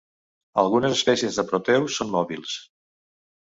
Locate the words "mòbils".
2.17-2.57